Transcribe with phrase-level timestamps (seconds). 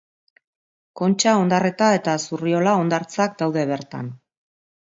[1.01, 4.11] Kontxa, Ondarreta eta Zurriola hondartzak daude bertan.